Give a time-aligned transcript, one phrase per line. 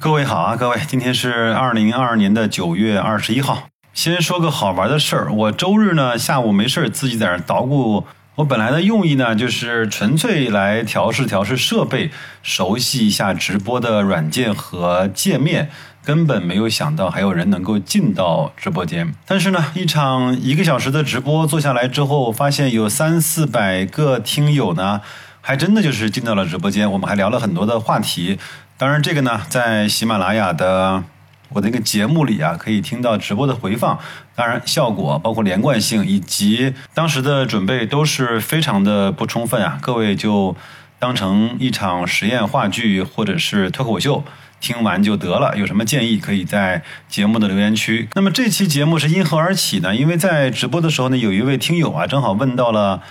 [0.00, 3.64] 各位好啊，各位，今天是二零二二年的九月二十一号。
[3.92, 8.06] 先说个好玩的事儿，我周日呢下午没事儿自己在那捣鼓。
[8.36, 12.10] 我本来的用意呢，就是纯粹来调试调试设备，
[12.42, 15.70] 熟悉一下直播的软件和界面，
[16.02, 19.14] 根本没有想到还有人能够进到直播间。
[19.26, 25.02] 但是呢，一场一个小时的直播做下来之后，发现有三四百个听友呢，
[25.42, 26.90] 还真的就是进到了直播间。
[26.90, 28.38] 我们还聊了很多的话题。
[28.80, 31.04] 当然，这个呢，在喜马拉雅的
[31.50, 33.98] 我的一个节目里啊，可以听到直播的回放。
[34.34, 39.78] 当然，效果包括连贯性以及当时的准备都是非常的不充分啊。
[39.82, 40.56] 各位就
[40.98, 44.24] 当成一场实验话剧或者是脱口秀
[44.62, 45.54] 听完就得了。
[45.58, 48.08] 有什么建议，可以在节目的留言区。
[48.14, 49.94] 那么这期节目是因何而起呢？
[49.94, 53.02] 因为在直播的时候呢，有一位听友啊，正好问到了。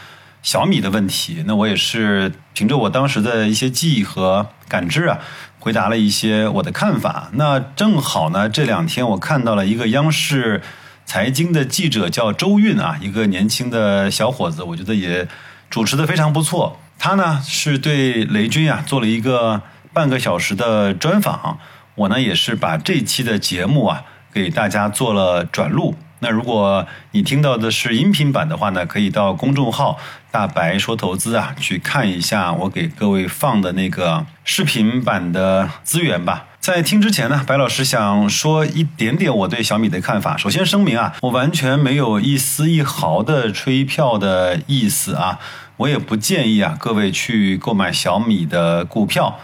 [0.41, 5.20] 小米的问题，那我也是凭着我当时的一些记忆和感知啊，
[5.59, 7.30] 回答了一些我的看法。
[7.34, 10.62] 那正好呢，这两天我看到了一个央视
[11.05, 15.27] 财经的记者叫周韵啊，一个年轻的小伙子，我觉得也
[15.70, 16.79] 主持的非常不错。
[16.98, 19.62] 他呢是对雷军啊做了一个
[19.93, 21.60] 半个小时的专访，
[21.96, 25.96] 我呢也是把这期的节目啊给大家做了转录。
[26.20, 29.98] 那如果你听到的是音频版的话呢，可以到公众号
[30.31, 36.45] “大白说投资”啊去看一下我给各位放的那个视频版的资源吧。
[36.59, 40.35] 在听之前呢，白老师想说一点点我对小米的看法。
[40.35, 45.39] 首先声明啊，我完全没有一丝一毫的吹票的意思啊，
[45.77, 49.39] 我也不建议啊各位去购买小米的股票。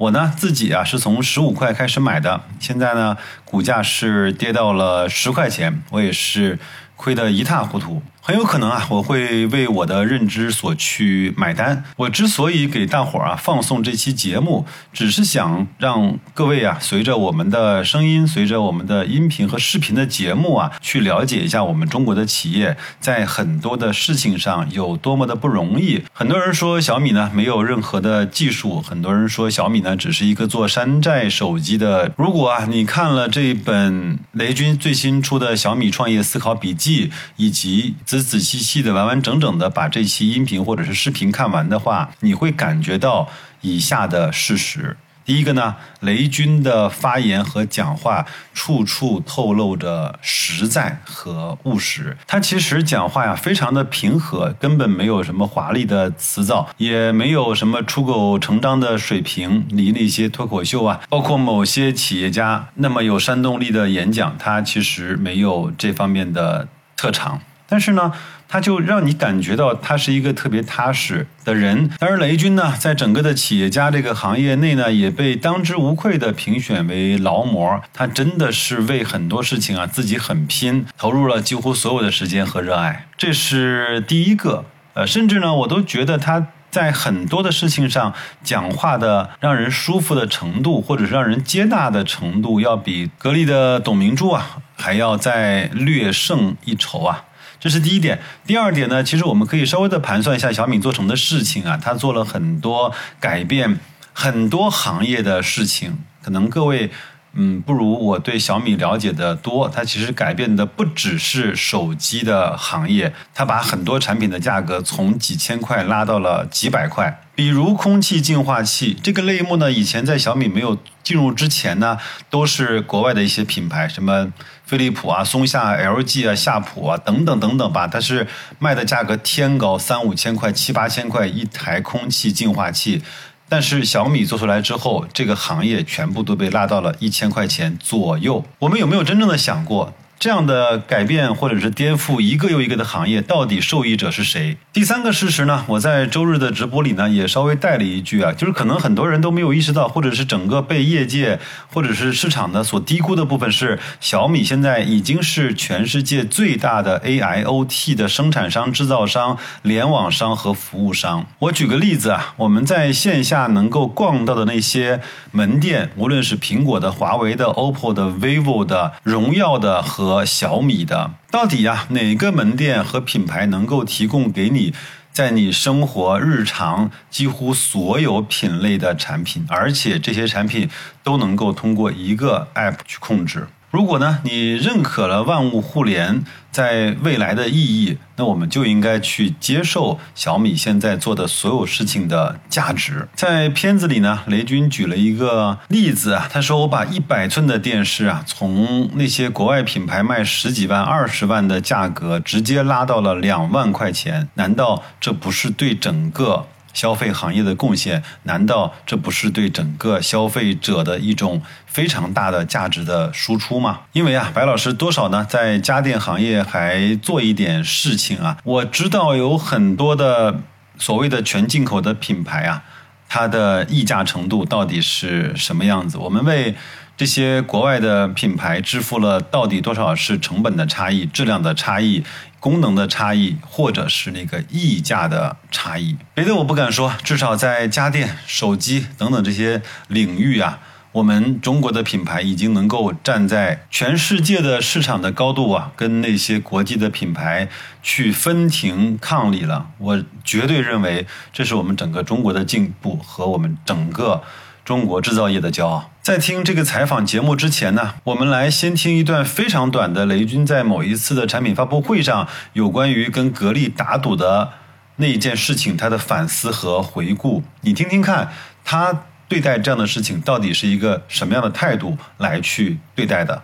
[0.00, 6.58] 我呢自己啊是从十五块开始买的，现在呢股价是跌到了十块钱，我也是
[6.96, 8.02] 亏得一塌糊涂。
[8.22, 11.82] 很有可能啊，我会为我的认知所去买单。
[11.96, 26.02] 我之所以给大伙儿啊放送这期节目，只是想让各位啊，随着我们的声音，随着我们的音频和视频的节目啊，去了解一下我们中国的企业在很多的事情上有多么的不容易。
[26.12, 32.12] 很多人说小米呢没有任何的技术，很多人说小米呢只是一个做山寨手机的。
[32.16, 43.28] 如果啊你看了这本雷军最新出的小米创业思考笔记，以及仔仔细细的、完完整整的把这期音频或者是视频看完的话，你会感觉到
[43.60, 52.16] 以下的事实：第一个呢，雷军的发言和讲话处处透露着实在和务实。
[52.26, 59.64] 他其实讲话呀，非常的平和，根本没有什么华丽的辞藻，也没有什么出口成章的水平。
[59.68, 66.66] 离那些脱口秀啊，包括某些企业家那么有煽动力的演讲，他其实没有这方面的
[66.96, 67.40] 特长。
[67.70, 68.12] 但是呢，
[68.48, 71.88] 他就让你感觉到他是一个特别踏实的人。
[72.00, 77.80] 而雷军呢，在整个的企业家这个行业内呢，也被当之无愧的评选为劳模。
[77.94, 83.06] 他真的是为很多事情啊自己很拼，投入了几乎所有的时间和热爱。
[83.16, 84.64] 这是第一个。
[84.94, 97.24] 呃，甚至呢，我都觉得他在很多的事情上讲话的让人舒服的程度，或者是让人接纳的程度，要比格力的董明珠啊还要再略胜一筹啊。
[97.60, 103.78] 这是第一点，第二点呢，其实我们可以稍微的盘算一下小米做成的事情啊，它做了很多改变
[104.14, 106.90] 很多行业的事情，可能各位
[107.32, 117.22] 嗯不如我对小米了解的多，它其实改变的不只是手机的行业，它把很多产品的价格从几千块拉到了几百块。
[117.34, 121.96] 比如空气净化器这个类目呢，以前在小米没有进入之前呢，
[122.28, 124.30] 都是国外的一些品牌，什么
[124.66, 128.26] 飞利浦啊、松下、LG 啊、夏普啊等等等等吧，它是
[128.58, 133.02] 卖的价格天高，三五千块、七八千块一台空气净化器。
[133.50, 138.44] 但是小米做出来之后，这个行业全部都被拉到了一千块钱左右。
[138.60, 139.92] 我们有没有真正的想过？
[140.20, 144.58] 这样的改变或者是颠覆一个又一个的行业，到底受益者是谁？
[144.70, 145.64] 第三个事实呢？
[145.66, 151.40] 我在周日的直播里呢，也稍微带了一句啊，就是可能很多人都没有意识到，或者是整个被业界
[151.72, 161.24] 或者是市场的所低估的部分是，小米现在已经是全世界最大的 AIoT 的生产商、制造商、联网商和服务商。
[161.38, 165.00] 我举个例子啊，我们在线下能够逛到的那些
[165.32, 174.74] 门店，无论是苹果的、华为的、OPPO 的、vivo 的、荣耀的和和小米的，到底呀哪个门店和品牌能够提供给你
[175.12, 180.68] 在你生活日常几乎所有品类的产品，而且这些产品
[181.04, 183.46] 都能够通过一个 app 去控制？
[183.70, 193.08] 如果呢，你认可了万物互联在未来的意义，那我们就应该去接受小米现在做的所有事情的价值。
[193.14, 206.46] 在片子里呢，雷军举了一个例子啊，他说我把一百寸的电视啊，从那些国外品牌卖十几万、二十万的价格，直接拉到了两万块钱，难道这不是对整个？
[206.72, 213.80] 消费行业的贡献，难道这不是对整个消费者的一种非常大的价值的输出吗？
[213.92, 218.36] 因为啊，白老师多少呢，在家电行业还做一点事情啊。
[218.44, 220.40] 我知道有很多的
[220.78, 222.62] 所谓的全进口的品牌啊，
[223.08, 225.98] 它的溢价程度到底是什么样子？
[225.98, 226.54] 我们为
[226.96, 232.04] 这些国外的品牌支付了到底多少是成本的差异、质量的差异？
[232.40, 240.58] 功能的差异，或者是那个溢价的差异，别的我不敢说，至少在家电、手机等等这些领域啊，
[240.92, 247.48] 我们中国的品牌已经能够站在全世界的市场的高度啊，跟那些国际的品牌
[247.82, 249.68] 去分庭抗礼了。
[249.78, 254.22] 我绝对认为，这是我们整个中国的进步和我们整个。
[254.62, 255.89] 中国制造业的骄傲。
[256.02, 264.50] 在听这个采访节目之前呢，我们来先听一段非常短的雷军在某一次的产品发布会上有关于跟格力打赌的
[264.96, 267.42] 那一件事情他的反思和回顾。
[267.60, 268.32] 你听听看，
[268.64, 273.42] 他对待这样的事情到底是一个什么样的态度来去对待的？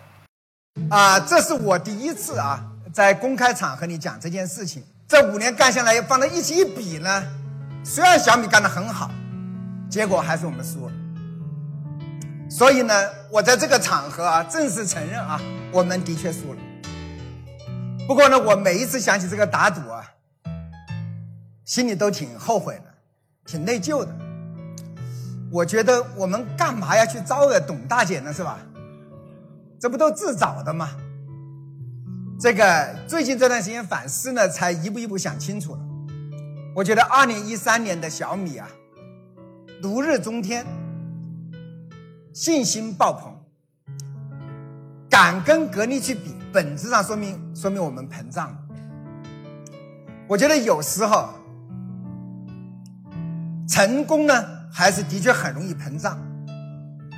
[0.89, 4.83] 啊，这是我第一次啊，在公开场合里讲这件事情。
[5.07, 7.23] 这五年干下来，放在一起一比呢，
[7.85, 9.11] 虽然小米干得很好，
[9.91, 10.93] 结果还是我们输了。
[12.57, 12.95] 所以呢，
[13.31, 15.39] 我在这个场合啊，正式承认啊，
[15.71, 16.61] 我们的确输了。
[18.09, 20.03] 不过呢，我每一次想起这个打赌啊，
[21.67, 22.85] 心里都挺后悔的，
[23.45, 24.09] 挺内疚的。
[25.53, 28.33] 我觉得我们干嘛要去招惹董大姐呢？
[28.33, 28.59] 是吧？
[29.79, 30.89] 这不都自找的吗？
[32.41, 35.81] 这个最近这段时间反思呢，才一步一步想清楚了。
[36.75, 38.67] 我觉得二零一三年的小米啊，
[39.83, 40.65] 如日中天。
[42.37, 43.35] 信心爆棚，
[45.09, 48.59] 敢跟格力去比，本质上说明说明我们膨胀了。
[50.29, 51.31] 我觉得有时候
[53.67, 54.35] 成功呢，
[54.71, 56.19] 还是的确很容易膨胀。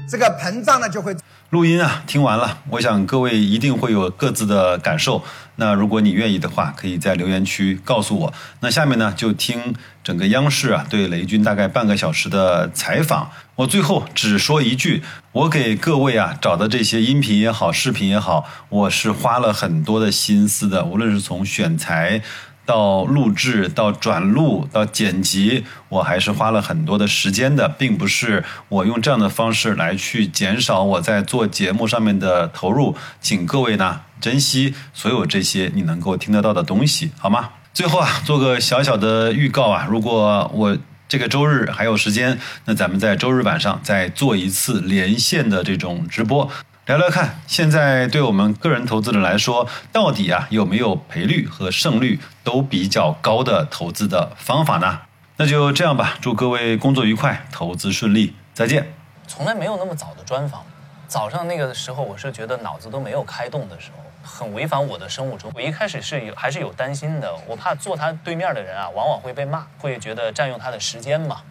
[0.09, 1.13] 这个膨胀呢，就会
[1.51, 5.25] 录音啊，听完了，我想各位一定会有各自的感受。
[5.57, 8.35] 那如果你愿意的话，可以在留言区告诉我。
[8.61, 9.75] 那下面呢，就听
[10.05, 13.31] 整个央视啊对雷军大概半个小时的采访。
[13.55, 15.03] 我最后只说一句，
[15.33, 22.21] 我给各位啊找的这些音频也好，视频也好，我是花了很多的心思的，无论是从选材。
[22.69, 37.49] 到录制，到转录，到剪辑，我还是花了很多的时间的，并不是我用这样的方式来去减少我在做节目上面的投入，请各位呢珍惜所有这些你能够听得到的东西，好吗？
[37.73, 40.77] 最后啊，做个小小的预告啊，如果我
[41.09, 46.51] 这个周日还有时间，那咱们在周日晚上再做一次连线的这种直播。
[46.89, 55.01] 聊聊看，现在对我们个人投资者来说，到底啊有没有赔率和胜率都比较高的投资的方法呢？
[55.37, 58.91] 那就这样吧，祝各位工作愉快，投资顺利，再见。
[59.27, 60.65] 从来没有那么早的专访，
[61.07, 65.53] 早上那个时候我是觉得脑子都没有开动的时候，很违反我的生物钟。
[65.55, 71.43] 我一开始是有还是有担心的，我怕坐他对面的人啊，往往会被骂，会觉得占用他的时间嘛。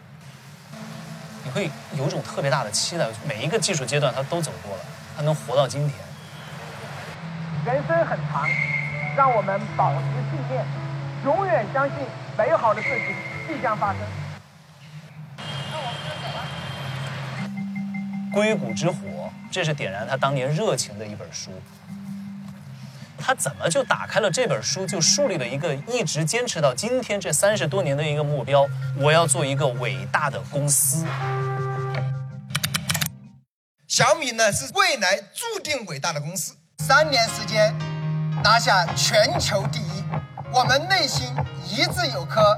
[1.44, 4.84] 你会有种特别大的期待，每一个技术阶段他都走过了。
[5.18, 5.98] 他能活到今天。
[7.66, 8.48] 人生很长，
[9.16, 10.64] 让我们保持信念，
[11.26, 11.98] 永远相信
[12.38, 13.16] 美好的事情
[13.48, 14.00] 即将发生。
[15.72, 16.46] 那我们就走了。
[18.32, 21.50] 硅谷之火，这是点燃他当年热情的一本书。
[23.20, 31.04] 他怎么就打开了这本书，就树立了一个一直坚持到今天这三十多年的一个目标：我要做一个伟大的公司。
[33.98, 37.76] 小米呢是未来注定伟大的公司，三年时间
[38.44, 40.04] 拿下全球第一，
[40.54, 41.34] 我们内心
[41.66, 42.56] 一直有颗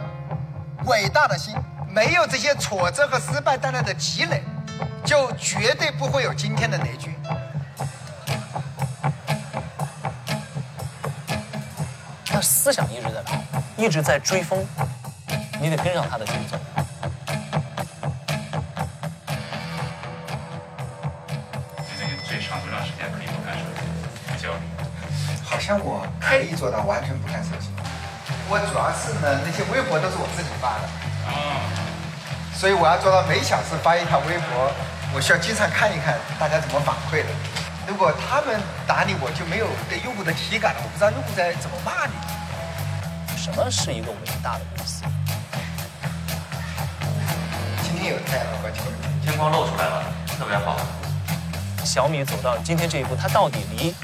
[0.88, 1.56] 伟大的心，
[1.88, 4.44] 没有这些挫折和失败带来的积累，
[5.06, 7.16] 就绝对不会有今天的雷军。
[12.26, 13.42] 他思想一直在跑，
[13.78, 14.68] 一直在追风，
[15.62, 16.58] 你得跟上他的节奏。
[25.58, 27.70] 像我可以做到完全不看手机，
[28.50, 30.86] 我主要是呢，那些微博都是我自己发的，
[31.32, 31.64] 啊，
[32.54, 34.72] 所以我要做到每小时发一条微博，
[35.16, 37.30] 我需要经常看一看大家怎么反馈的。
[37.88, 42.14] 如果他们打你，我就没有对用户的体感了，我不知道用户在怎么骂你。
[43.36, 45.04] 什么是一个伟大的公司？
[47.82, 48.84] 今天有太阳了，关球。
[49.24, 50.04] 天光露出来了，
[50.38, 50.78] 特别好。
[51.84, 53.96] 小米走到今天这一步，它到底离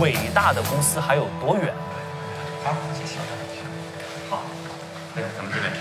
[0.00, 1.74] 伟大的公司还有多远？
[2.64, 3.18] 好，谢谢。
[4.28, 4.42] 好，
[5.14, 5.72] 对，咱们这边。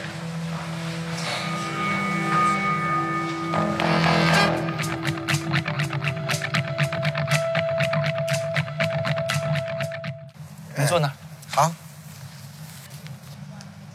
[10.78, 11.14] 你坐那儿。
[11.52, 11.72] 好，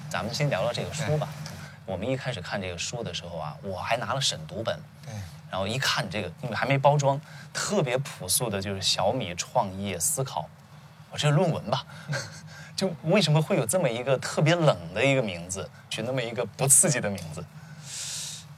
[0.08, 1.28] 咱们先聊聊这个书吧。
[1.86, 5.12] 我们一开始看这个书的时候啊，我还拿了审读本，对，
[5.50, 7.20] 然后一看这个，因为还没包装，
[7.52, 10.48] 特别朴素的，就是小米创业思考，
[11.10, 11.84] 我这个论文吧，
[12.76, 17.44] 就为什么会有这么一个特别冷的一个名字，取那么一个不刺激的名字？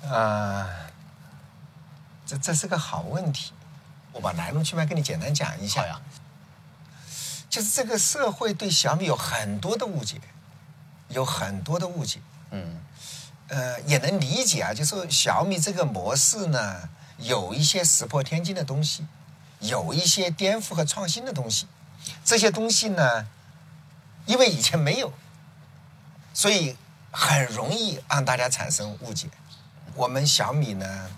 [0.08, 0.68] 啊、
[2.26, 3.52] 这这是个好问题，
[4.12, 6.00] 我把来龙去脉跟你简单讲一下好呀。
[7.48, 10.20] 就是这个社会对小米有很多的误解，
[11.08, 12.20] 有很多的误解。
[12.50, 12.80] 嗯
[13.52, 19.06] 呃，也能理解啊，就是小米这个模式呢，有一些石破天惊的东西，
[19.60, 21.66] 有一些颠覆和创新的东西。
[22.24, 23.26] 这些东西呢，
[24.24, 25.12] 因为以前没有，
[26.32, 26.78] 所以
[27.10, 29.28] 很容易让大家产生误解。
[29.94, 31.10] 我们小米呢，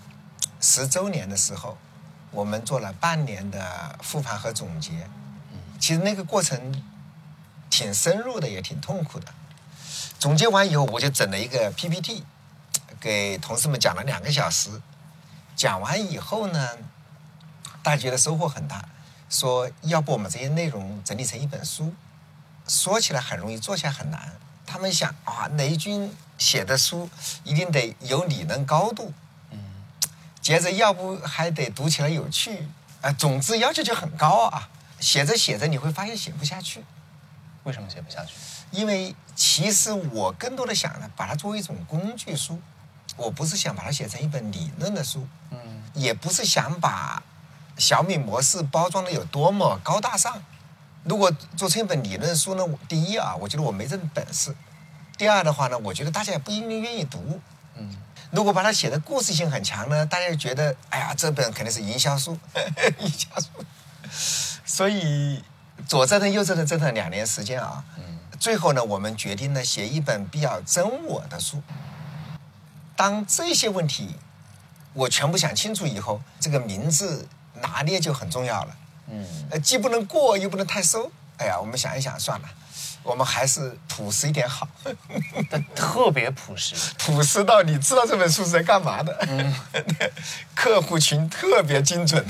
[0.59, 1.77] 十周年的时候，
[2.31, 4.91] 我们做了半年的复盘和总结。
[5.79, 6.83] 其实那个过程
[7.69, 9.33] 挺深入的，也挺痛苦的。
[10.25, 12.23] 总结完以后，我就整了一个 PPT，
[12.99, 14.81] 给同事们讲了两个小时。
[15.55, 16.69] 讲完以后呢，
[17.83, 18.83] 大家觉得收获很大，
[19.29, 21.93] 说要不我们这些内容整理成一本书。
[22.67, 24.33] 说起来很容易，做起来很难。
[24.65, 27.07] 他们想啊，雷军写的书
[27.43, 29.13] 一定得有理论高度，
[29.51, 29.59] 嗯
[30.41, 32.67] 接着要不还得读起来有趣，
[33.01, 34.69] 啊，总之要求就很高啊。
[34.99, 36.83] 写着写着你会发现写不下去，
[37.65, 38.33] 为什么写不下去？
[38.71, 42.59] 因为其实我更多的想呢，把它作为一种工具书，
[43.15, 47.23] 我不是想把它写成一本理论的书，嗯也不是想把
[47.77, 50.43] 小米模式包装的有多么高大上。
[51.03, 54.51] 如果做成一本理论书呢，第一啊，我觉得我没这本事；
[55.17, 57.39] 第二的话呢，我觉得大家也不一定愿意读。
[57.75, 57.95] 嗯，
[58.31, 62.37] 如果把它写的故事性很强呢，大家就觉得，哎呀，这本肯定是营销书，
[62.99, 63.47] 营销书。
[64.65, 65.43] 所以
[65.87, 67.83] 左折腾右折腾折腾两年时间啊，
[68.39, 71.61] 最后呢，我们决定呢写一本比较真我的书。
[72.95, 74.15] 当这些问题
[74.93, 77.27] 我全部想清楚以后，这个名字
[77.61, 78.77] 拿捏就很重要了。
[79.09, 81.11] 嗯，呃，既不能过又不能太收。
[81.37, 82.49] 哎呀，我们想一想，算了，
[83.05, 84.67] 我们还是朴实一点好。
[85.49, 86.75] 但特别朴实。
[86.97, 89.27] 朴实到你知道这本书是在干嘛的，
[90.55, 92.25] 客户群特别精准，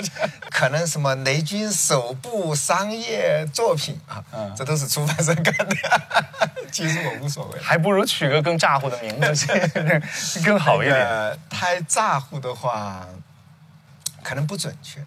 [0.50, 4.24] 可能什么雷军首部商业作品啊，
[4.56, 5.76] 这都是出版社干的，
[6.70, 7.60] 其实我无所谓。
[7.60, 9.46] 还不如取个更咋呼的名字，
[10.44, 10.96] 更好一点。
[10.96, 13.06] 呃，太咋呼的话，
[14.22, 15.04] 可能不准确。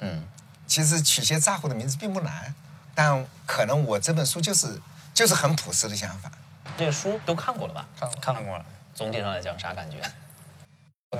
[0.00, 0.24] 嗯，
[0.66, 2.54] 其实取些咋呼的名字并不难，
[2.94, 4.80] 但可能我这本书就是
[5.12, 6.30] 就是很朴实的想法。
[6.76, 7.86] 这个书都看过了吧？
[7.98, 8.64] 看看过了。
[8.94, 9.96] 总体上来讲，啥感觉？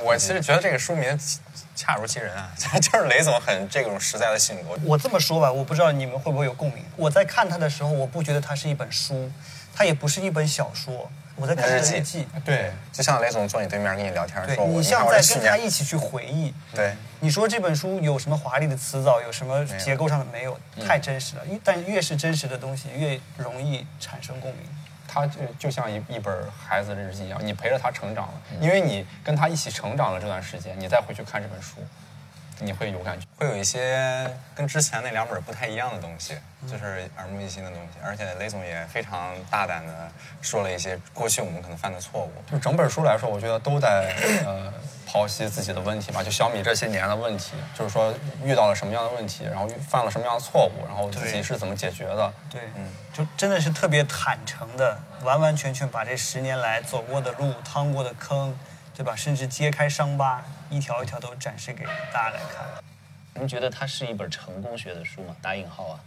[0.02, 1.16] 我其实觉得这个书名
[1.76, 2.50] 恰如其人啊，
[2.82, 4.76] 就是雷总很这种实在的性格。
[4.84, 6.84] 我这么说吧，我不知道你们会不会有共鸣。
[6.96, 9.30] 我在看它的时候，我不觉得它是一本书，
[9.74, 12.26] 它也不是一本小说，我在看它的日记。
[12.44, 16.54] 对，就像雷总坐你对面跟你聊天，对说我你像在跟他一起去回忆。
[16.74, 20.58] 对，你说这本书有什么华丽的词藻，有什么结构上的没有？
[20.86, 21.42] 太真实了。
[21.46, 24.60] 越但越是真实的东西，越容易产生共鸣。
[25.06, 31.76] 他就就像一一本孩子的日记一样，你陪着他成长了，因为你跟他一起成长了这段时间，你再回去看这本书，
[32.64, 37.98] 你会有感觉，会有一些跟之前那两本不太一样的东西，就是耳目一新的东西。
[38.02, 39.92] 而且雷总也非常大胆的
[40.42, 42.32] 说了一些过去我们可能犯的错误。
[42.50, 44.72] 就整本书来说，我觉得都在呃
[45.06, 52.32] 剖析自己的问题吧，就小米这些年的问题，就是说遇到了什么样的问题，然后犯了什么样的错误，然后自己是怎么解决的。
[52.50, 58.56] 对，嗯就真的是特别坦诚的，完完全全把这十年来走过的路、趟过的坑，
[58.94, 59.16] 对吧？
[59.16, 62.64] 甚至揭开伤疤，一条一条都展示给大家来看。
[63.34, 65.34] 您觉得它是一本成功学的书吗？
[65.42, 66.00] 打引号啊。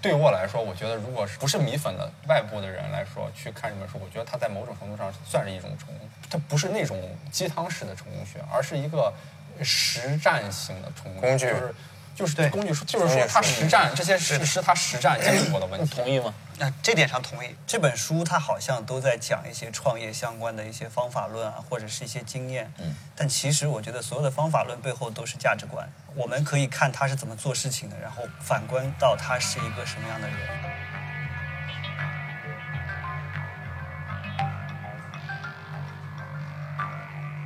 [0.00, 6.08] 对我来说，我觉得如果是不是米粉的外部的人来说去看这本书，我觉得它在某种程度上算是一种成功。
[6.30, 6.96] 它不是那种
[7.32, 9.12] 鸡汤式的成功学，而是一个
[9.60, 11.74] 实战型的成功工具就是
[12.18, 15.86] 就是对工具书，就是说他实战这些事是，他实战经历过的问你。
[15.86, 16.34] 同意吗？
[16.58, 17.54] 那这点上同意。
[17.64, 22.72] 这本书它好像都在讲一些创业相关的一些方法论啊，或者是一些经验。
[22.78, 22.96] 嗯。
[23.14, 25.88] 但其实我觉得所有的方法论背后都是价值观。
[26.16, 30.36] 我们可以看他是怎么做事情的，然后反观到他是一个什么样的人。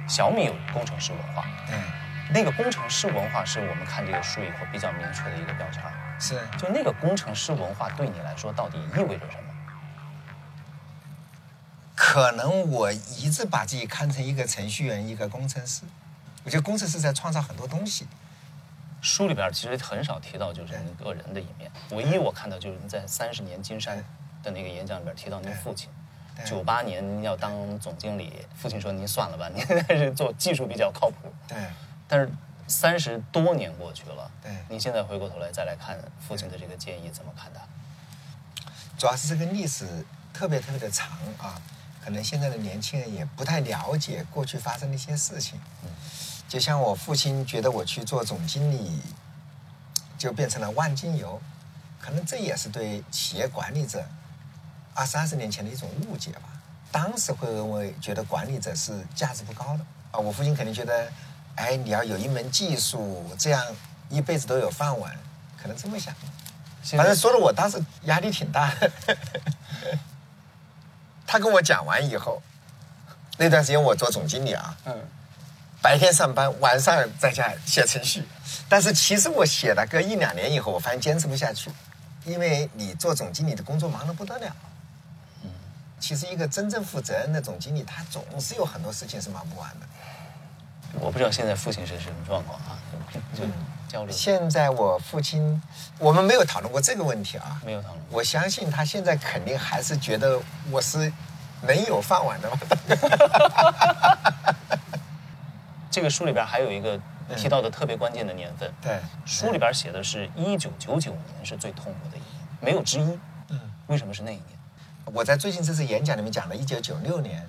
[0.09, 1.77] 小米有工程师文化，对，
[2.33, 5.83] 那个工程师文化是我们看这个书以后比较明确的一个标签。
[6.19, 9.53] 是就那个工程师文化对你来说到底意味着什么？
[11.95, 15.83] 可能我一直把自己看成一个程序员，一个工程师。
[16.45, 18.07] 我觉得工程师在创造很多东西。
[19.01, 23.97] 书里边其实很少提到就是你个人的一面，唯一我看到就是你在三十年金山
[24.45, 25.89] 的那个演讲里边提到您父亲。
[26.37, 31.17] 对九八年您要当总经理，父亲说您算了吧，您还是做技术比较靠谱。
[31.49, 31.59] 对，
[32.13, 32.31] 但是
[32.67, 37.61] 三十多年过去了，对您现在回过头来再来看父亲的这个建议，怎么看待？
[38.99, 39.87] 主要是这个历史
[40.31, 41.59] 特别特别的长啊，
[42.05, 45.59] 可能现在的年轻人也不太了解过去发生的一些事情。
[45.85, 45.89] 嗯
[46.47, 49.01] 就像我父亲觉得我去做总经理，
[50.19, 51.41] 就变成了万金油，
[51.99, 54.05] 可能这也是对企业管理者
[54.93, 56.43] 二三十年前的一种误解吧。
[56.91, 61.11] 当时会认为觉得管理者是价值不高的啊，我父亲肯定觉得，
[61.57, 63.65] 哎，你要有一门技术，这样
[64.09, 65.17] 一辈子都有饭碗，
[65.61, 66.15] 可能这么想。
[66.83, 68.91] 反正说的我当时压力挺大的。
[71.27, 72.43] 他跟我讲完以后，
[73.39, 74.95] 那段时间我做总经理啊，嗯，
[75.81, 78.27] 白天上班，晚上在家写程序。
[78.69, 81.71] 但是其实我写了个一两年以后，我发现坚持不下去，
[82.25, 84.57] 因为你做总经理的工作忙得不得了。
[85.45, 85.51] 嗯
[86.01, 89.87] 其实一个真正负责任的总经理，他总是有很多事情是忙不完的。
[91.01, 92.77] 我不知道现在父亲是什么状况啊，
[93.35, 93.45] 就
[93.89, 95.61] 交流现在我父亲，
[95.99, 98.19] 我们没有讨论过这个问题啊，没有讨论过。
[98.19, 101.13] 我相信他现在肯定还是觉得我是
[101.63, 102.57] 能有饭碗的嘛。
[105.91, 106.99] 这个书里边还有一个
[107.37, 112.31] 提到的特别关键的年份，对，书里边写的是一九九九年是最痛苦的一年，
[112.61, 113.19] 没有之一。
[113.51, 114.47] 嗯，为什么是那一年？
[115.13, 117.47] 我在最近这次演讲里面讲了，一九九六年，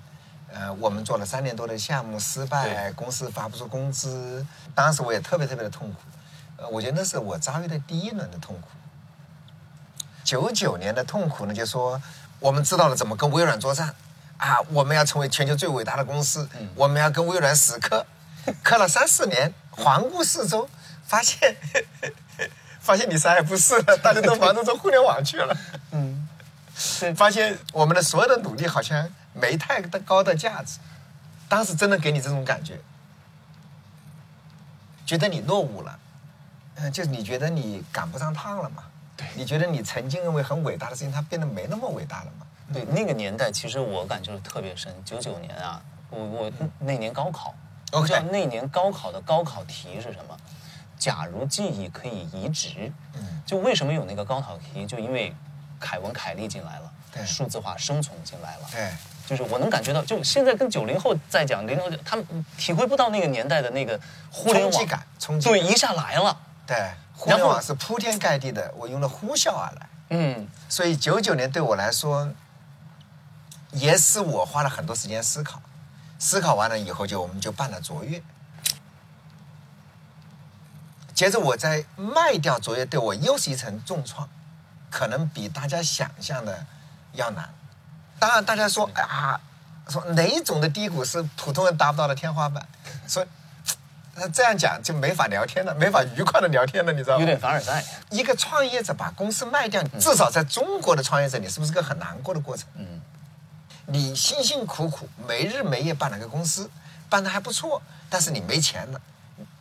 [0.55, 4.45] 呃，我们做了三年多的项目失败，公司发不出工资，
[4.75, 5.99] 当时我也特别特别的痛苦，
[6.57, 8.67] 呃，我觉得那是我遭遇的第一轮的痛苦。
[10.23, 11.99] 九九年的痛苦呢，就说
[12.39, 13.95] 我们知道了怎么跟微软作战，
[14.37, 18.05] 啊，我们要成为全球最伟大的公司，我们要跟微软死磕，
[18.61, 20.69] 磕了三四年，环顾四周，
[21.05, 21.57] 发现
[22.79, 25.57] 发现你啥也不是了， 大家都忙着做互联网去了。
[25.91, 26.27] 嗯。
[27.15, 30.79] 发现我们的所有的努力好像没太高的价值。
[31.49, 32.79] 当时真的给你这种感觉，
[35.05, 35.99] 觉得你落伍了，
[36.75, 38.83] 嗯、就是你觉得你赶不上趟了嘛。
[39.15, 42.47] 对，你觉得你曾经认为很伟大的事情，它变得没那么伟大了嘛？
[42.73, 44.91] 对，那个年代其实我感受特别深。
[45.05, 47.53] 九九年啊，我我那年高考
[47.91, 50.35] 你知道那年高考的高考题是什么？
[50.97, 54.87] 假如记忆可以移植，嗯就为什么有那个高考题？
[54.87, 55.35] 就因为
[55.79, 58.91] 凯文凯利进来了，对数字化生存进来了，对，
[59.25, 69.89] 就是我能感觉到，就现在跟九零后在讲，零零后他们体会不到那个年代的那个互联网冲击感，冲击感对，一下来了，对，互联网是铺天盖地的，我用了呼啸而来。
[70.09, 72.29] 嗯，所以九九年对我来说，
[73.71, 75.61] 也是我花了很多时间思考，
[76.19, 78.21] 思考完了以后就我们就办了卓越。
[81.13, 84.27] 接着我再卖掉卓越，对我又是一层重创，
[84.91, 86.65] 可能比大家想象的
[87.13, 87.49] 要难。
[88.23, 89.37] 当然，大家说啊，
[89.89, 92.65] 说哪一种的低谷是普通人达不到的天花板？
[93.05, 93.25] 说
[94.15, 97.19] 那这样讲就没法聊天了，没法愉快的聊天了，你知道吗？
[97.19, 102.65] 有点凡尔赛，一个创业者把公司卖掉，至少在中国的创业者，你是不是个很难过的过程？
[102.75, 103.01] 嗯，
[103.87, 106.71] 你辛辛苦苦没日没夜办了个公司，
[107.09, 109.01] 办的还不错，但是你没钱了，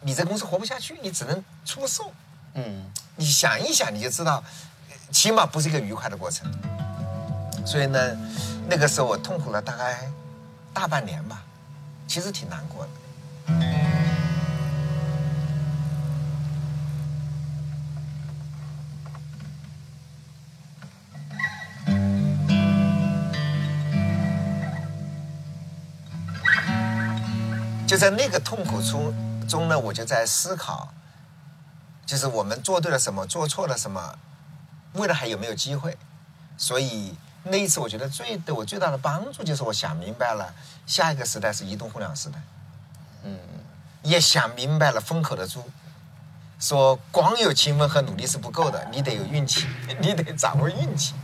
[0.03, 2.12] 你这公司活不下去，你只能出售。
[2.55, 4.44] 嗯，你想一想，你就知道，
[4.88, 6.48] 呃起码不是一个愉快的过程。
[7.64, 7.98] 所以呢，
[8.68, 10.11] 那个时候我痛苦了大概
[10.72, 11.42] 大半年吧，
[12.07, 12.90] 其实挺难过的。
[27.87, 29.12] 就在那个痛苦中
[29.46, 30.94] 中呢，我就在思考，
[32.07, 34.18] 就是我们做对了什么，做错了什么，
[34.94, 35.98] 未来还有没有机会？
[36.57, 40.55] 所以那一次，我觉得最对我最大的帮助就是我想明白了，
[40.87, 42.40] 下一个时代是移动互联网时代。
[43.24, 43.37] 嗯，
[44.02, 45.64] 也想明白了风口的猪，
[46.61, 49.66] 说光有勤奋和努力是不够的，你得有运气，
[50.00, 51.14] 你得掌握运气。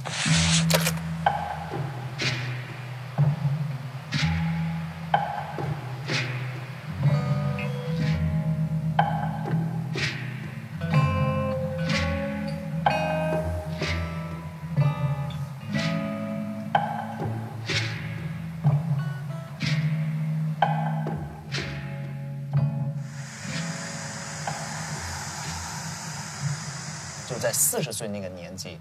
[27.98, 28.78] 岁那个年纪，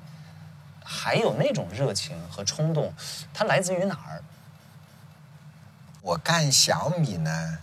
[0.86, 2.94] 还有那种热情和冲动，
[3.34, 4.22] 它来自于哪儿？
[6.02, 7.58] 我干小米呢，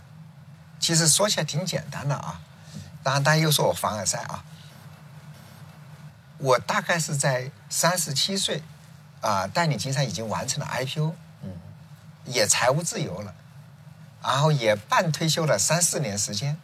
[0.79, 2.41] 其实说起来挺简单的啊，
[3.01, 4.43] 当然大家又说我凡尔赛啊。
[6.37, 8.61] 我大概是在三十七岁，
[9.21, 11.13] 啊，代理金山已经完成了 IPO，
[11.43, 11.49] 嗯，
[12.25, 13.33] 也财务自由了，
[14.21, 16.57] 然后也半退休了三四年时间，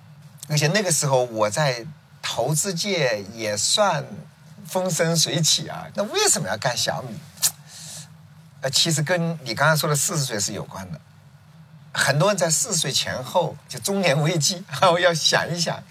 [0.49, 1.85] 而且那个时候我在
[2.21, 4.05] 投资界也算
[4.71, 5.85] 风生水起啊。
[5.95, 7.19] 那为什么要干小米？
[8.61, 11.01] 呃，其实跟你刚刚说的四十岁是有关的。
[11.93, 15.83] 很多人在四十岁前后就中年危机，然后要想一想，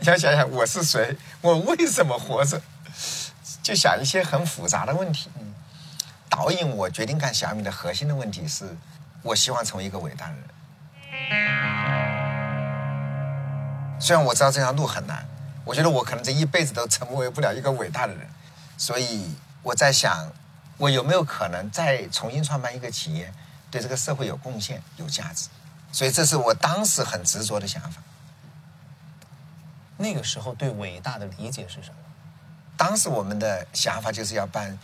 [0.00, 2.60] 要想想我是谁，我为什么活着，
[3.62, 5.30] 就想一些很复杂的问题。
[6.28, 8.76] 导引我决定干小米的核心的问题是，
[9.22, 10.42] 我希望成为一个伟大的人。
[14.00, 15.24] 虽然我知道这条路很难，
[15.66, 18.24] 我觉得我可能这一辈子都成为不了一个伟大的人，
[18.78, 20.32] 所以我在想，
[20.78, 23.32] 我有没有可能再重新创办一个企业，
[23.68, 25.48] 对这个社会有贡献、有价值？
[25.90, 28.00] 所以这是我当时很执着的想法。
[29.96, 31.96] 那个时候对伟大的理解是什么？
[32.76, 34.78] 当时我们的想法就是要办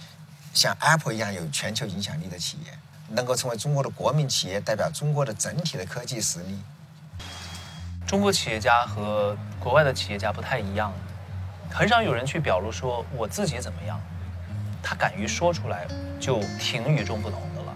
[0.53, 2.77] 像 Apple 一样有全球影响力的企业，
[3.11, 6.59] 能够成为中国的国民企业，代表中国的整体的科技实力。
[8.07, 10.93] 中国企业家和国外的企业家不太一样，
[11.71, 13.99] 很少有人去表露说我自己怎么样，
[14.83, 15.87] 他敢于说出来，
[16.21, 17.75] 就挺与众不同的了。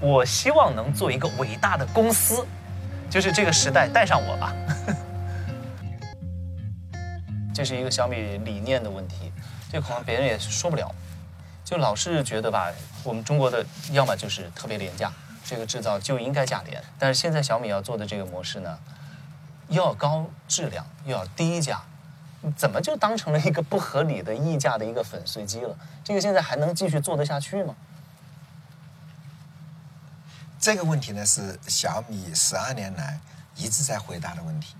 [0.00, 2.46] 我希望能做一个伟大的公司，
[3.08, 4.54] 就是这个时代带上我吧。
[7.54, 9.32] 这是一个小米理念的问题，
[9.72, 10.94] 这可能别人也说不了，
[11.64, 12.70] 就老是觉得吧，
[13.02, 15.10] 我们中国的要么就是特别廉价，
[15.48, 18.78] 这个制造就应该价廉，但是现在小米要做的这个模式呢，
[19.68, 21.80] 又要高质量，又要低价，
[22.54, 25.74] 怎么就当成了一个不合理的溢价的一个粉碎机了？
[26.04, 27.74] 这个现在还能继续做得下去吗？
[30.60, 33.18] 这个问题呢，是小米十二年来
[33.56, 34.76] 一直在回答的问题。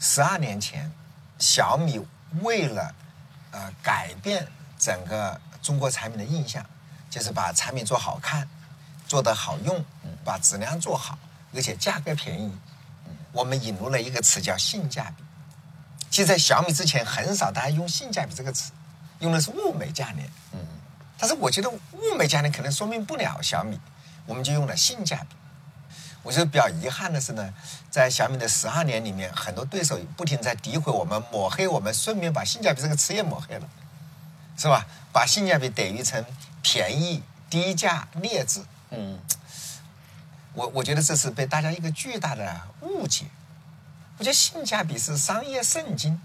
[0.00, 0.90] 十二年前，
[1.38, 2.00] 小米
[2.40, 2.94] 为了
[3.50, 4.46] 呃改变
[4.78, 6.64] 整个中国产品的印象，
[7.10, 8.48] 就是把产品做好看，
[9.12, 9.84] 做得好用，
[10.24, 11.18] 把质量做好，
[11.54, 12.50] 而且价格便宜。
[13.30, 15.22] 我们引入了一个词叫性价比。
[16.08, 18.72] 其实，在小米之前，很少大家用性价比这个词，
[19.18, 20.26] 用的是物美价廉。
[20.52, 20.60] 嗯，
[21.18, 23.78] 但是我觉得物美价廉可能说明不了小米，
[24.24, 25.36] 我们就用了性价比。
[26.22, 27.52] 我觉得比较遗憾的是呢，
[27.90, 33.68] 在小米的十二年里面，很多对手不停在诋毁我们、抹黑我们，顺便把性价比这个词也抹黑了，
[34.56, 34.86] 是吧？
[35.12, 36.24] 把性价比等于成
[36.62, 38.62] 便宜、低价、劣质。
[38.92, 39.18] 嗯，
[40.54, 43.26] 我我觉得这是被大家一个巨大的误解。
[44.18, 46.20] 我觉得性价比是商业圣经，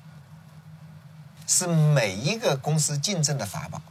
[1.48, 3.82] 是每一个公司竞争的法宝，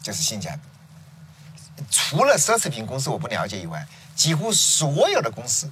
[0.00, 1.84] 就是性价比。
[1.90, 5.70] 除了奢侈品公司我不了解以外，几乎所有的公司，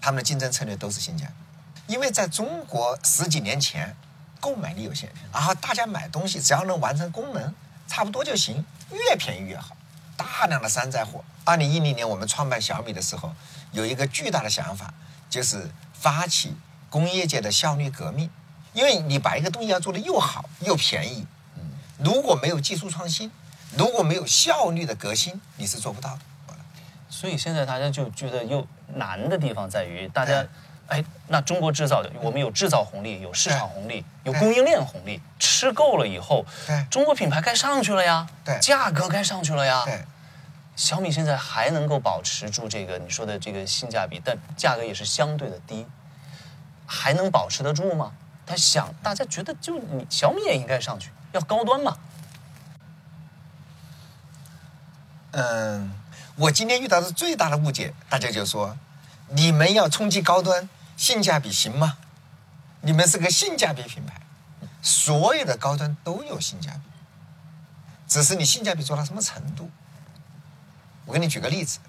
[0.00, 1.94] 他们的竞争策略都是性价比。
[1.94, 3.94] 因为在中国十几年前，
[4.40, 7.54] 购买力有限，然后大家买东西只要能完成功能，
[7.86, 9.73] 差不多就行，越便宜越好。
[10.16, 11.24] 大量的山寨货。
[11.44, 13.32] 二零一零年我们创办小米的时候，
[13.72, 14.92] 有一个巨大的想法，
[15.28, 16.56] 就是发起
[16.88, 18.30] 工业界的效率革命。
[18.72, 21.24] 因为你把一个东西要做的又好又便宜，
[21.98, 23.30] 如果没有技术创新，
[23.76, 26.20] 如果没有效率的革新，你是做不到的。
[27.08, 30.44] 所以现在大家就觉得又难的地方在于，大家，
[30.88, 40.04] 哎，那中国制造的，我们有制造红利，有市场红利，有供应链红利，吃够了以后对，中国品牌该上去了呀，对价格该上去了呀，对，
[40.76, 45.86] 小米现在还能够保持住这个你说的这个性价比，但价格也是相对的低，
[46.86, 48.12] 还能保持得住吗？
[48.46, 51.96] 他想，大家觉得就你小米也应该上去，要高端嘛。
[55.30, 55.92] 嗯，
[56.36, 58.76] 我今天遇到的最大的误解，大家就说，
[59.34, 61.98] 你们要冲击高端，性价比行吗？
[62.82, 64.20] 你们是个性价比品牌，
[64.80, 66.80] 所有的高端都有性价比，
[68.06, 69.70] 只是你性价比做到什么程度。
[71.06, 71.80] 我给你举个例子，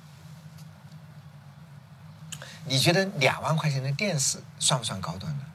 [2.66, 5.46] 你觉得两万块钱的电视算不算高端的？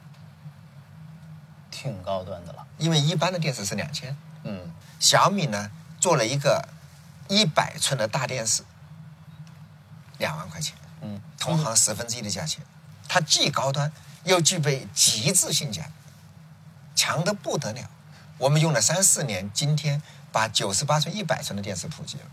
[1.69, 2.65] 挺高端的了。
[2.77, 6.69] 因为一般的电视是两千，嗯，小米呢做了一个
[7.27, 8.63] 一百寸的大电视，
[10.19, 12.63] 两万块钱，嗯，同行十分之一的价钱，
[13.07, 13.91] 它既高端
[14.23, 16.11] 又具备极致性价比，
[16.95, 17.89] 强的不得了。
[18.37, 22.23] 我们用了三四年，今天把九十八寸、一百寸的电视普及了。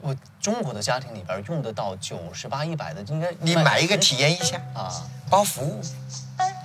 [0.00, 4.90] 我中国的家庭里边用得到九十八、一百的，应该你买一个体验一下，啊，
[5.28, 5.80] 包服务。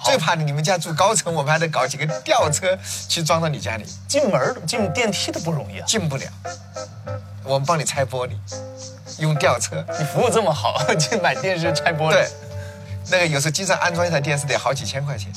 [0.04, 5.86] 最怕你们家住高层，我们还得搞几个吊车去装到你家里，进门进电梯都不容易啊。
[5.86, 6.28] 进不了。
[7.44, 8.32] 我们帮你拆玻璃，
[9.20, 9.84] 用吊车。
[10.00, 12.12] 你服务这么好， 去买电视拆玻璃。
[12.12, 12.30] 对，
[13.10, 15.32] 那个有时候经常安装一台电视得好几千块钱。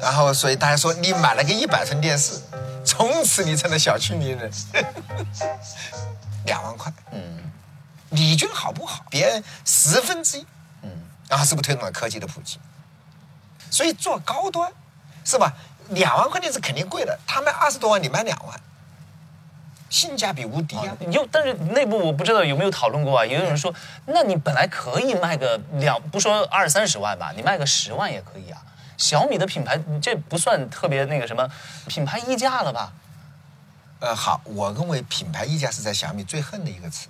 [0.00, 2.40] 然后，所以大家说你买了个一百寸电视，
[2.84, 4.50] 从此你成了小区名人。
[6.46, 7.50] 两万块，嗯
[8.10, 9.04] 你觉得好不好？
[9.10, 10.46] 别人十分之一，
[10.82, 10.90] 嗯，
[11.28, 12.58] 然后是不是推动了科技的普及？
[13.70, 14.70] 所以做高端，
[15.24, 15.52] 是吧？
[15.88, 18.60] 两万块钱是肯定贵的，他卖二十多万，你卖两万，
[19.94, 20.92] 性价比无敌啊！
[21.12, 23.24] 又，但是内部我不知道有没有讨论过啊。
[23.24, 23.72] 也有人说，
[24.06, 28.60] 那你本来可以卖个两，不说二三十万吧，你卖个十万也可以啊。
[28.96, 31.48] 小米的品牌这不算特别那个什么
[31.86, 32.92] 品牌溢价了吧？
[34.00, 37.06] 呃，好，我认为品牌溢价是在小米最恨的一个词。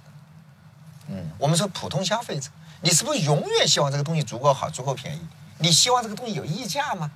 [1.09, 2.51] 嗯，我们说普通消费者，
[2.83, 5.27] 你是不是永远希望这个东西足够好、足够便宜？
[5.57, 7.11] 你希望这个东西有溢价吗？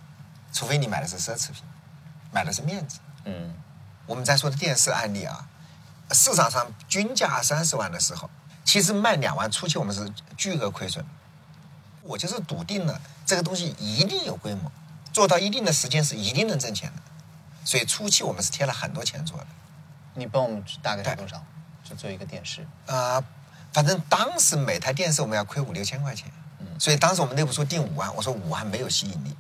[0.51, 1.63] 除非你买的是奢侈品，
[2.33, 3.01] 买的是面子。
[3.25, 3.53] 嗯，
[4.07, 5.47] 我们在说的电视案例啊，
[6.11, 8.29] 市场上均价三十万的时候，
[8.65, 11.05] 其实卖两万，初期我们是巨额亏损。
[12.03, 14.73] 我就是笃定了这个东西一定有规模，
[15.13, 17.03] 做到一定的时间是一定能挣钱的，
[17.65, 19.47] 所以初期我们是贴了很多钱做的。
[20.15, 21.45] 你帮我们大概是多少？
[21.85, 22.67] 就做一个电视。
[22.87, 23.23] 啊，
[23.73, 29.37] 反正当时每台电视我们要亏五六千块钱，嗯所以当时我们内部说定五万，我说五万没有吸引力，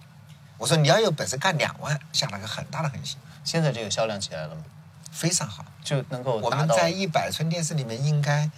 [0.59, 4.63] 我说你要有本事干两万，下了个很大的狠心，现在这个销量起来了吗？
[5.11, 5.65] 非常好。
[5.83, 8.51] 就能够我们在一百寸电视里面应该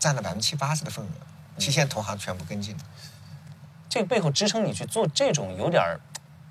[0.00, 1.10] 占了百分之七八十的份额，
[1.58, 2.84] 其现在同行全部跟进了。
[3.88, 5.82] 这背后支撑你去做这种有点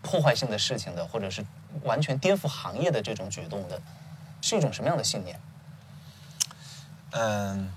[0.01, 1.45] 破坏性的事情的，或者是
[1.83, 3.81] 完全颠覆行业的这种举动的，
[4.41, 5.39] 是一种什么样的信念？
[7.11, 7.71] 嗯，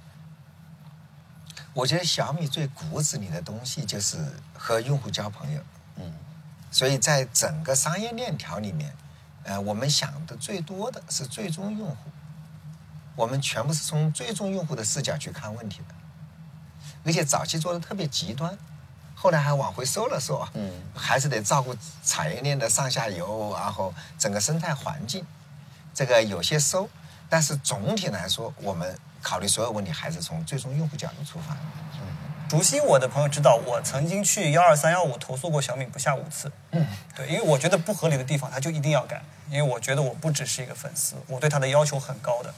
[1.73, 4.19] 我觉得小米最骨子里的东西就是
[4.55, 5.61] 和用户交朋友。
[5.97, 6.13] 嗯，
[6.71, 8.95] 所以在整个商业链条里面，
[9.49, 11.97] 呃，我们想的最多的是最终用户，
[13.17, 15.95] 我们全部是从最终用户的视角去看问题的，
[17.03, 18.57] 而且早期做的特别极端，
[19.15, 20.71] 后来还往回收了收啊，嗯？
[20.95, 25.25] 还是得照顾产业链的上下游，然后整个生态环境，
[25.95, 26.87] 这个有些收，
[27.31, 31.57] 但是总体来说，我们考虑所有问题还是从最终用户角度出发。
[32.51, 36.51] 熟悉我的朋友知道，我曾经去幺二三幺五投诉过小米不下五次。
[36.71, 39.23] 嗯，对，因为我觉得不合理的地方，他就一定要改。
[39.51, 42.53] 因为我觉得我不只是一个粉丝，我对他的要求很高的。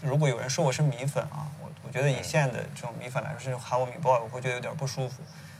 [0.00, 5.16] 如果有人说我是米粉啊，我我觉得以现在的这种米粉来说，是喊我米 boy，我会觉得有点不舒服。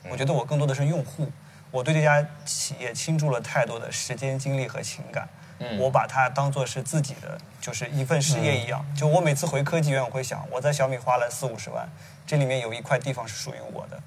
[0.08, 1.30] 我觉得我更多的是用户，
[1.70, 5.28] 我对这家企业倾注了太多的时间、精力和情感。
[5.58, 8.84] 嗯我把它当做是自己的，就是一份事业一样。
[8.96, 11.88] 就我每次回科技园，我会想，我在小米花了四五十万，
[12.26, 13.98] 这里面有一块地方是属于我的。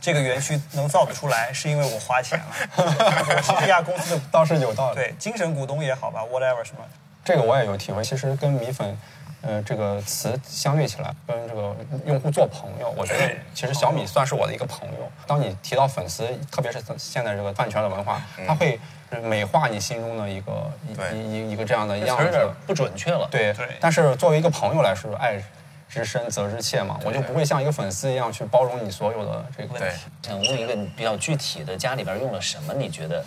[0.00, 2.46] 这个园区能造得出来，是因为我花钱了。
[2.76, 4.96] 我 是这家公司的倒是有道理。
[4.96, 6.84] 对精神股东也好吧，whatever 什么。
[7.24, 8.04] 这个我也有体会。
[8.04, 8.98] 其实跟米粉，
[9.40, 15.10] 呃，这个词相对起来，跟这个用户做朋友，我觉得其实小米算是我的一个朋友。
[15.26, 18.78] 当你提到粉丝，特别是现在这个饭圈的文化，它会
[19.20, 20.70] 美化你心中的一个
[21.12, 22.46] 一一一一个这样的样子有点。
[22.66, 23.28] 不准确了。
[23.30, 25.42] 对对但是作为一个朋友来说，爱
[25.88, 29.98] 之深责之切嘛，我就不会像一个粉丝一样去包容你所有的这个问题。
[30.22, 32.72] 想问一个比较具体的，家里边用了什么？
[32.72, 33.22] 你觉得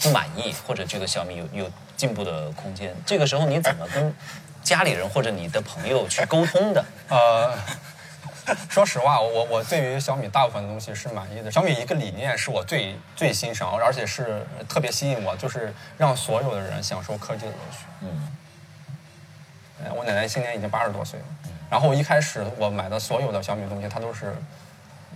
[0.00, 2.94] 不满意，或者这个小米有有进步的空间？
[3.06, 4.14] 这个时候你怎么跟
[4.62, 6.84] 家里人或者你的朋友去沟通的？
[7.08, 7.54] 呃，
[8.68, 11.50] 说实话，我我对于小米大部分东西是满意的。
[11.50, 17.78] 小米一个理念是我最最欣赏，而且是特别吸引我，就是让所有的人享受科技的乐趣。
[18.02, 18.28] 嗯
[19.84, 21.26] 呃我奶奶今年已经八十多岁了，
[21.68, 24.34] 然后一开始我买的所有的小米东西，她都是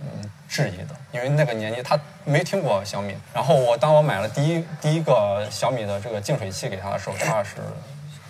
[0.01, 3.15] 嗯质疑的，因为那个年纪她没听过小米。
[3.33, 7.55] 然后我当我买了第一第一个小米的这个净水器给她的时候，她是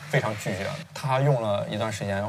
[0.10, 0.70] 非常拒绝的。
[0.94, 2.24] 她用了一段时间，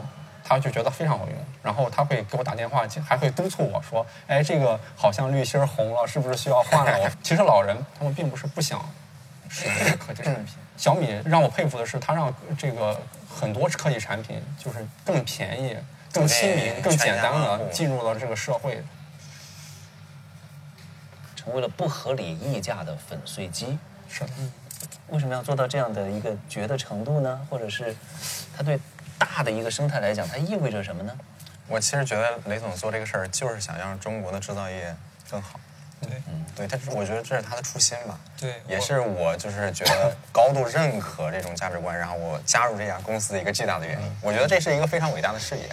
[0.50, 8.84] 她就觉得非常好用，然后他会给我打电话，还会督促我说：“哎，这个好像滤芯红了，是不是需要换了？” 其实老人他们并不是不想
[9.48, 10.54] 使用这个科技产品。
[10.76, 13.00] 小米让我佩服的是，它让这个
[13.32, 15.76] 很多科技产品就是更便宜、
[16.12, 18.82] 更亲民、更简单的进入了这个社会。
[21.36, 23.78] 成为了不合理溢价的粉碎机。
[24.08, 24.30] 是的，
[25.10, 27.46] 为什么要做到这样的一个绝的程度呢？
[27.48, 27.94] 或者是
[28.56, 28.78] 他对
[29.20, 31.12] 大的一个生态来讲，它意味着什么呢？
[31.68, 34.96] 我其实觉得雷总做这个事儿，就是想让中国的制造业
[35.30, 35.61] 更好。
[36.00, 38.18] 对嗯对他，我觉得这是他的初心吧。
[38.40, 44.16] 对也是我就是觉得高度认可这种价值观，然后我加入这家公司的一个巨大的原因。
[44.22, 45.68] 我觉得这是一个非常伟大的事业。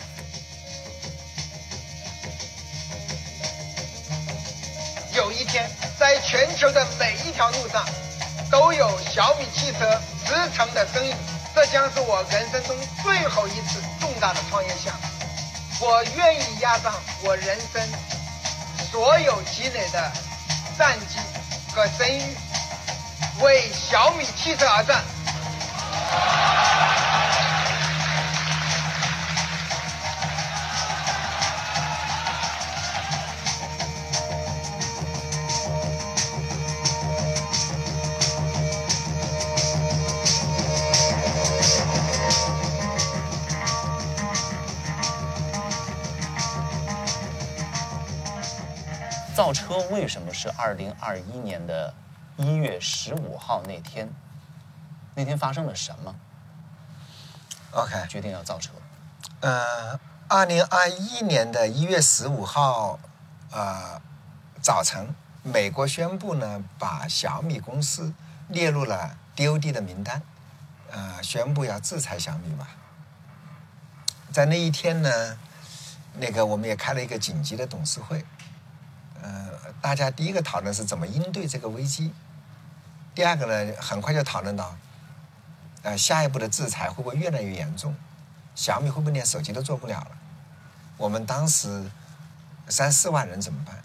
[5.16, 7.86] 有一天，在全球的每一条路上，
[8.52, 11.16] 都有小米汽车驰骋的身影。
[11.58, 15.08] 这将是我人生中最后一次重大的创业项目。
[15.80, 16.94] 我愿意押上
[17.24, 17.82] 我人生
[18.92, 20.12] 所有积累的
[20.78, 21.18] 战绩
[21.74, 22.38] 和声誉，
[23.42, 25.04] 为小米汽车而战。
[49.48, 51.94] 造车为什么是二零二一年的
[52.36, 54.10] 一月十五号那天？
[55.16, 56.14] 那天发生了什么
[57.72, 58.72] ？OK，决定要造车？
[59.40, 63.00] 呃，二零二一年的一月十五号，
[63.50, 64.02] 呃，
[64.62, 68.14] 早晨，美国宣布呢，把小米公司
[68.50, 70.22] 列入了 DOD 的名单，
[70.92, 72.68] 呃，宣布要制裁小米吧。
[74.34, 75.40] 在那一天呢，
[76.16, 78.26] 那个我们也开了一个紧急的董事会，
[79.22, 79.50] 呃，
[79.82, 82.14] 大家第一个讨论是怎么应对这个危机，
[83.16, 84.76] 第二个呢，很快就讨论到，
[85.84, 87.96] 呃，下一步的制裁会不会越来越严重？
[88.56, 90.12] 小米会不会连手机都做不了了？
[90.98, 91.90] 我们当时
[92.68, 93.76] 三四万人怎么办？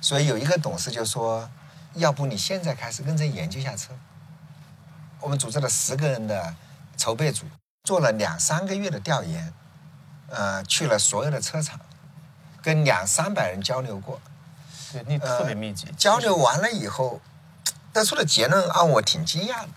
[0.00, 1.48] 所以有一个董事就说
[1.94, 3.94] ：“要不你现在开始认真研究一下车。”
[5.18, 6.54] 我们组织了十个人的
[6.98, 7.46] 筹备组，
[7.84, 9.54] 做了两三个月的调研，
[10.28, 11.80] 呃，去了所有的车厂，
[12.64, 14.20] 跟两三百人交流过。
[14.90, 15.86] 对，那特别密集。
[15.96, 17.20] 交流完了以后，
[17.92, 19.68] 得出的结论让我挺惊讶的，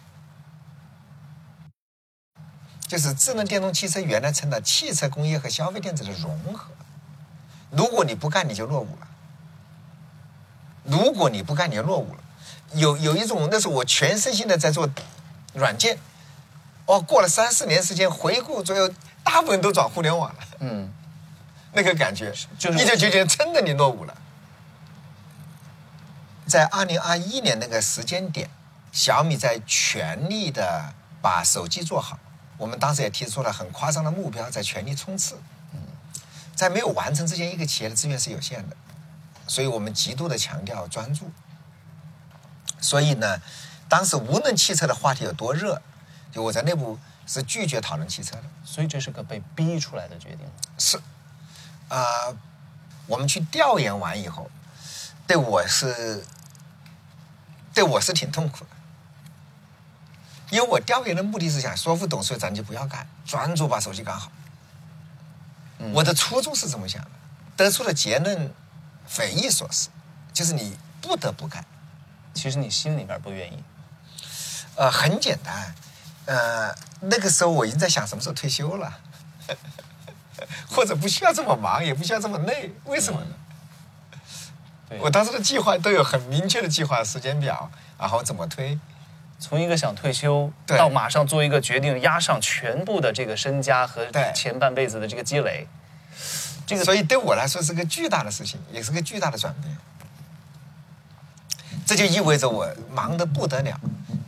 [2.88, 6.72] 就是智能电动汽车原来成了汽车工业和消费电子的融合。
[7.70, 9.08] 如果你不干，你就落伍了；
[10.86, 12.20] 如果你不干，你就落伍了。
[12.74, 14.90] 有有一种，那是我全身心的在做
[15.54, 15.98] 软件，
[16.86, 18.90] 哦，过了三四年时间，回顾左右，
[19.24, 20.40] 大部分都转互联网了。
[20.60, 20.94] 嗯，
[21.78, 24.18] 那个感觉，就是一九九九年真的你落伍了。
[26.48, 28.50] 在二零二一年那个时间点，
[28.92, 32.18] 小米在全力的把手机做好。
[32.58, 35.36] 我们当时也提出了很夸张的目标，在全力冲刺。
[35.74, 35.80] 嗯
[36.56, 38.76] 在没有完成之前，一个企业的资源是有限的，
[39.46, 41.30] 所以我们极度的强调专注。
[42.82, 43.40] 所以呢，
[43.88, 45.80] 当时无论汽车的话题有多热，
[46.32, 48.44] 就我在内部是拒绝讨论汽车的。
[48.66, 50.40] 所以这是个被逼出来的决定。
[50.80, 51.00] 是，
[51.90, 52.34] 啊、
[53.06, 54.50] 我们去调研完以后，
[55.26, 56.26] 对我是，
[57.74, 58.72] 对我是挺痛苦的，
[60.50, 64.32] 因为我调研的目的是想说服董事会咱就不要干，专注把手机干好。
[65.94, 67.12] 我的初衷是这么想的，
[67.56, 68.54] 得出的结论
[69.06, 69.90] 匪夷所思，
[70.34, 71.64] 就是你不得不干。
[72.34, 73.64] 其实你心里边不愿意。
[74.76, 75.76] 呃，很简单，
[76.26, 79.00] 呃，那个时候我已经在想什么时候退休了，
[80.70, 83.28] 或者不需要这么忙，也不需要这么累，为什么呢？
[84.90, 88.80] 对我当时的计划都有很明确的计划时间表，然后怎么推。
[89.40, 95.68] 从一个想退休对到马上做一个决定，压上全部的这个身家和对前半辈子的这个积累，
[96.66, 99.78] 这个所以对我来说是个巨大的事情，也是个巨大的转变。
[101.86, 103.80] 这就意味着我忙得不得了，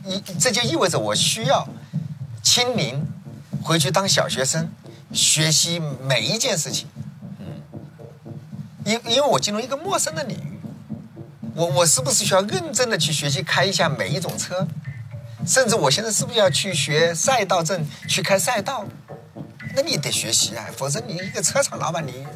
[0.04, 1.66] 一这就意味着我需要
[2.42, 3.04] 清零
[3.64, 4.72] 回去当小学生，
[5.12, 6.88] 学习每一件事情。
[7.38, 7.46] 嗯
[8.84, 10.58] 因因为我进入一个陌生的领域，
[11.54, 14.66] 我我是不是需要认真的去学习开一下每一种车？
[15.46, 18.86] 甚至我现在是不是要去学赛道证，去开赛道？
[19.74, 22.26] 那你得学习啊，否则你一个车厂老板，你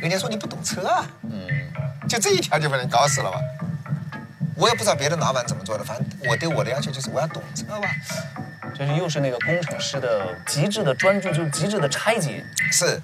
[0.00, 1.46] 人家说你不懂车啊，嗯，
[2.08, 3.38] 就这一条就把人搞死了吧。
[4.56, 7.88] 我也不知道别的老板怎么做的，反正我对我的要求就是我要懂车吧。
[8.74, 12.44] 就是又是那个工程师的极致的专注，就是极致的拆解。
[12.70, 13.00] 是，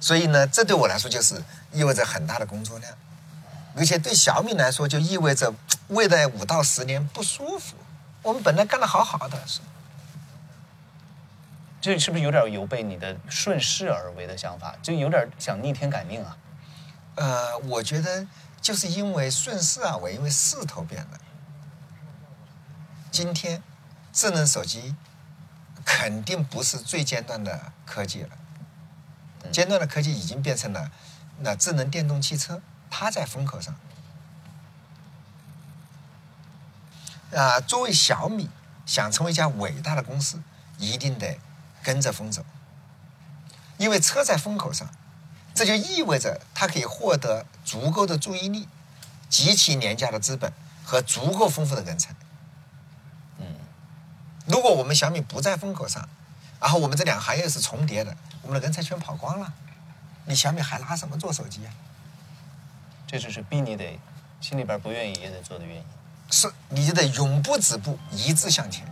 [0.00, 1.42] 所以呢，这对我来说就是
[1.72, 2.92] 意味着很大的工作量，
[3.76, 5.52] 而且对小米来说就意味着
[5.88, 7.76] 未来五到十年不舒服。
[8.22, 9.60] 我们本来干得好好的，是
[11.80, 14.74] 这是不是有点有悖你的顺势而为的想法？
[14.82, 16.36] 就有点想逆天改命啊？
[17.14, 18.26] 呃，我觉得
[18.60, 21.20] 就是因为顺势而为，因为势头变了。
[23.12, 23.62] 今天，
[24.16, 24.94] 智能手机
[25.84, 28.30] 肯定不是最尖端的科技了，
[29.52, 30.90] 尖端的科技已经变成了
[31.40, 33.76] 那智能电动汽车，它在风口上。
[37.34, 38.48] 啊，作为小米
[38.86, 40.40] 想成为一家伟大的公司，
[40.78, 41.38] 一定得
[41.82, 42.42] 跟着风走，
[43.76, 44.88] 因为车在风口上，
[45.54, 48.66] 这就意味着它可以获得足够的注意力、
[49.28, 50.50] 极其廉价的资本
[50.82, 52.14] 和足够丰富的人才。
[54.66, 56.08] 如果我们小米不在风口上，
[56.60, 58.12] 然后我们这两个行业是重叠的，
[58.42, 59.52] 我们的人才全跑光了，
[60.24, 61.70] 你小米还拿什么做手机啊？
[63.06, 63.96] 这就是逼你得
[64.40, 65.84] 心里边不愿意也得做的原因。
[66.32, 68.84] 是，你就得永不止步，一致向前。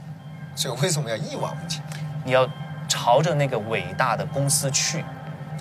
[0.55, 1.83] 所以为什么要一往无前？
[2.25, 2.49] 你要
[2.89, 5.05] 朝着那个伟大的公司去，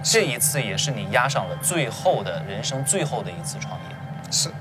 [0.03, 4.32] 这一次也是你压上了最后的人生最后的一次创业。
[4.32, 4.51] 是，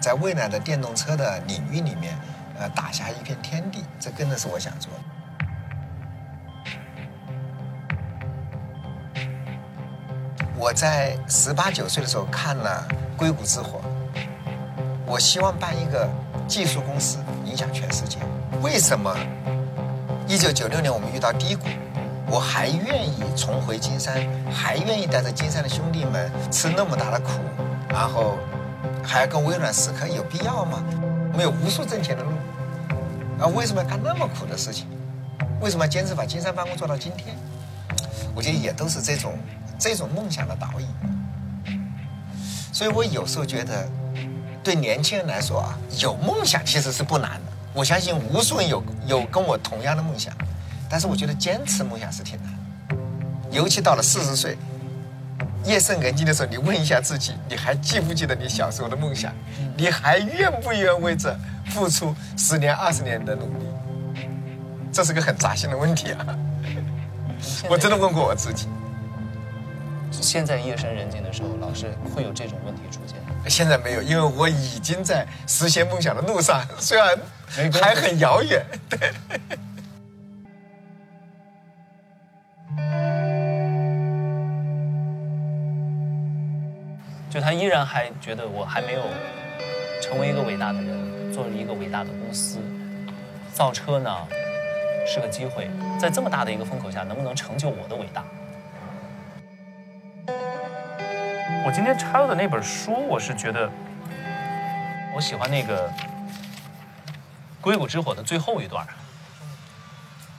[0.00, 2.16] 在未来的电动车的领域里面，
[2.58, 4.98] 呃，打下一片天地，这真的是我想做的。
[10.56, 12.86] 我在十八九岁的时候看了
[13.18, 13.80] 《硅谷之火》，
[15.04, 16.08] 我希望办一个
[16.46, 18.18] 技术公司，影响全世界。
[18.62, 19.14] 为什么？
[20.26, 21.66] 一九九六年我们遇到低谷，
[22.30, 27.32] 我还愿意重回金山，还愿意带着金山的兄弟们吃那么大的苦，
[27.90, 28.38] 然后
[29.02, 30.82] 还要跟微软死磕，有必要吗？
[31.32, 32.30] 我们有无数挣钱的路，
[33.44, 34.86] 啊，为什么要干那么苦的事情？
[35.60, 37.36] 为什么要坚持把金山办公做到今天？
[38.34, 39.38] 我觉得也都是这种
[39.78, 40.86] 这种梦想的导引。
[42.72, 43.86] 所以我有时候觉得，
[44.62, 47.52] 对年轻人来说啊，有梦想其实是不难的。
[47.74, 50.32] 我相信无数人有有跟我同样的梦想，
[50.88, 52.50] 但是我觉得坚持梦想是挺难
[52.88, 52.96] 的，
[53.50, 54.56] 尤其到了四十岁，
[55.64, 59.30] 夜深人静的时候，你问一下自己，你还记不记得你小时候的梦想？
[59.76, 61.36] 你还愿不愿意为这
[61.70, 63.66] 付出十年、二十年的努力？
[64.92, 66.24] 这是个很扎心的问题啊！
[67.68, 68.68] 我真的问过我自己。
[70.12, 73.16] 现在夜深人静的时候，老是会有这种问题出现。
[73.50, 77.18] 现在没有，因为我已经在实现梦想的路上，虽然
[77.72, 78.64] 还很遥远。
[78.88, 79.12] 对。
[87.28, 89.02] 就他依然还觉得我还没有
[90.00, 90.86] 成为一个伟大的人，
[91.34, 92.60] 做了一个伟大的公司。
[93.52, 94.10] 造车呢
[95.04, 95.68] 是个机会，
[96.00, 98.22] 在这么大的一个风口下，能不能成就我的伟大？
[101.66, 103.68] 我今天插入的那本书，我是觉得
[105.16, 105.88] 我喜欢那个
[107.60, 108.86] 《硅谷之火》的最后一段。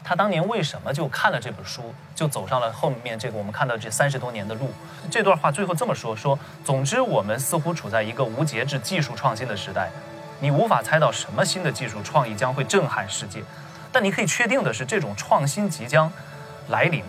[0.03, 4.69] 他当年为什么就看了这本书，就走上了后面这个我们看到这三十多年的路？
[5.09, 9.89] 这段话最后这么说：说，总之，我们似乎处在一个无节制技术创新的时代，
[10.39, 13.41] 你无法猜到什么新的技术创意将会震撼世界，
[13.91, 16.11] 但你可以确定的是，这种创新即将
[16.67, 17.03] 来临。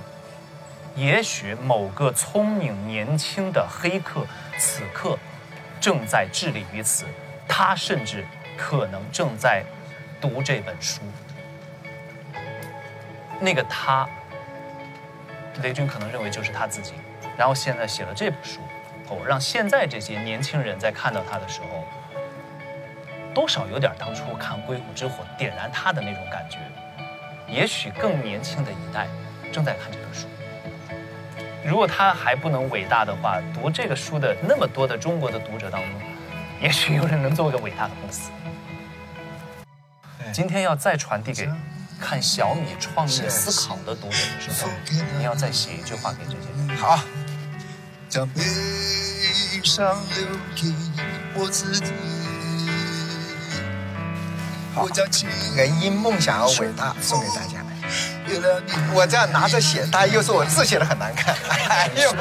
[0.95, 4.27] 也许某个聪明年轻的黑客
[4.59, 5.19] 此刻
[5.79, 7.05] 正在致力于此，
[7.47, 8.25] 他甚至
[8.57, 9.63] 可能正在
[10.21, 11.03] 读这本书。
[13.39, 14.09] 那个他，
[15.63, 16.95] 雷军可能认为就是他自己，
[17.37, 18.61] 然后现在写了这本书，
[19.09, 21.85] 哦，让现在这些年轻人在看到他的时候，
[23.37, 26.57] 多少有点当初看《硅谷之火》点燃他的那种感觉。
[27.47, 29.07] 也许更年轻的一代
[29.53, 30.27] 正在看这本书。
[31.63, 35.91] 如果他还不能伟大的话，读这个书的那么多的中国的读者当中，
[36.63, 38.31] 也许有人能做个伟大的公司。
[40.33, 41.47] 今天要再传递给
[42.01, 44.71] 看小米创业思考的读者的时候，
[45.19, 46.75] 你要再写一句话给这些人。
[46.79, 47.01] 好，
[48.09, 48.41] 将悲
[49.63, 50.73] 伤留给
[51.35, 51.93] 我自己。
[55.57, 57.65] 人因梦想而伟大，送给大家。
[58.93, 61.35] 我这样拿着写，大家又说我字写的很难看。
[61.69, 62.13] 哎呦！